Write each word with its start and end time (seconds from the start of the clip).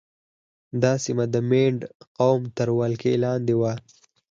دا 0.81 0.91
سیمه 1.03 1.25
د 1.33 1.35
مینډ 1.49 1.79
قوم 2.17 2.41
تر 2.57 2.67
ولکې 2.79 3.13
لاندې 3.23 3.53
وه. 3.59 3.73